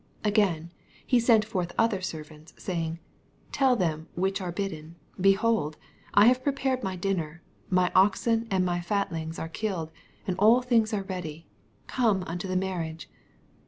[0.23, 0.69] 4 Again^
[1.05, 2.97] he sent forth other ser Tants, saving.
[3.51, 4.95] Tell them which are I idden.
[5.19, 5.77] Behold,
[6.15, 9.91] I have prepared my uisner: my oxen and m^ &tlings are killed,
[10.25, 11.45] and all things are ready:
[11.85, 13.11] come unto the marriage.